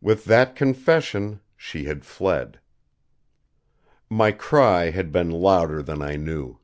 With 0.00 0.24
that 0.24 0.56
confession 0.56 1.38
she 1.56 1.84
had 1.84 2.04
fled. 2.04 2.58
My 4.08 4.32
cry 4.32 4.90
had 4.90 5.12
been 5.12 5.30
louder 5.30 5.80
than 5.80 6.02
I 6.02 6.16
knew. 6.16 6.58